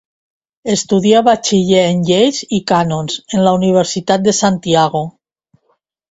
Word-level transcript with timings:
Estudia 0.75 1.19
batxiller 1.25 1.83
en 1.89 1.99
lleis 2.07 2.39
i 2.59 2.59
cànons 2.71 3.19
en 3.39 3.43
la 3.49 3.51
Universitat 3.59 4.25
de 4.29 4.33
Santiago. 4.39 5.03